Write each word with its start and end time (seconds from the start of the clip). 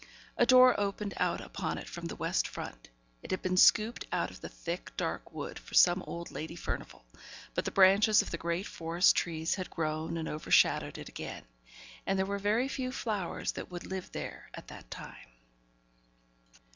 A 0.35 0.47
door 0.47 0.79
opened 0.79 1.13
out 1.17 1.41
upon 1.41 1.77
it 1.77 1.87
from 1.87 2.05
the 2.05 2.15
west 2.15 2.47
front; 2.47 2.89
it 3.21 3.29
had 3.29 3.43
been 3.43 3.55
scooped 3.55 4.07
out 4.11 4.31
of 4.31 4.41
the 4.41 4.49
thick, 4.49 4.91
dark 4.97 5.31
wood 5.31 5.59
for 5.59 5.75
some 5.75 6.01
old 6.07 6.31
Lady 6.31 6.55
Furnivall; 6.55 7.05
but 7.53 7.65
the 7.65 7.69
branches 7.69 8.23
of 8.23 8.31
the 8.31 8.37
great 8.39 8.65
forest 8.65 9.15
trees 9.15 9.53
had 9.53 9.69
grown 9.69 10.17
and 10.17 10.27
overshadowed 10.27 10.97
it 10.97 11.07
again, 11.07 11.43
and 12.07 12.17
there 12.17 12.25
were 12.25 12.39
very 12.39 12.67
few 12.67 12.91
flowers 12.91 13.51
that 13.51 13.69
would 13.69 13.85
live 13.85 14.11
there 14.11 14.49
at 14.55 14.69
that 14.69 14.89
time. 14.89 15.29